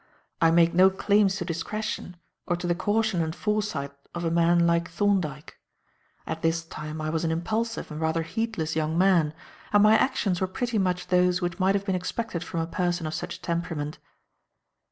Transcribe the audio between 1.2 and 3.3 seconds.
to discretion or to the caution